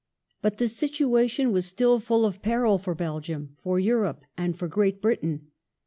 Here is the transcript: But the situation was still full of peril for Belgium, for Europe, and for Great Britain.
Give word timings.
But 0.41 0.57
the 0.57 0.67
situation 0.67 1.51
was 1.51 1.67
still 1.67 1.99
full 1.99 2.25
of 2.25 2.41
peril 2.41 2.79
for 2.79 2.95
Belgium, 2.95 3.55
for 3.61 3.77
Europe, 3.77 4.21
and 4.35 4.57
for 4.57 4.67
Great 4.67 4.99
Britain. 4.99 5.51